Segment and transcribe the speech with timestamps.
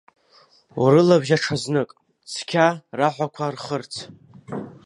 [0.83, 1.89] Урылабжьа ҽазнык,
[2.31, 2.67] цқьа
[2.97, 3.93] раҳәақәа рхырц.